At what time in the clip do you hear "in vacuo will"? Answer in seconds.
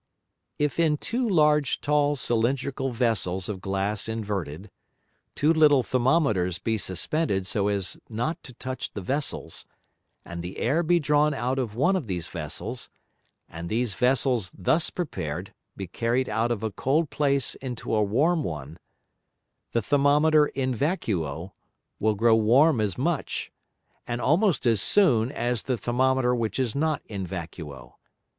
20.47-22.15